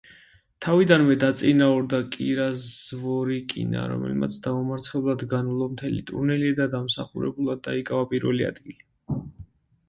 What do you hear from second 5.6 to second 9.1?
მთელი ტურნირი და დამსახურებულად დაიკავა პირველი ადგილი.